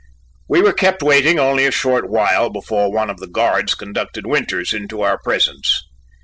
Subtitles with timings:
[0.49, 4.73] We were kept waiting only a short while before one of the guards conducted Winters
[4.73, 5.83] into our presence.